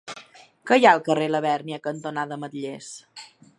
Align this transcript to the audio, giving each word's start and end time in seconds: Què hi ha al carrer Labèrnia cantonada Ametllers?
Què 0.69 0.77
hi 0.79 0.87
ha 0.87 0.93
al 0.97 1.03
carrer 1.09 1.27
Labèrnia 1.33 1.79
cantonada 1.85 2.39
Ametllers? 2.41 2.91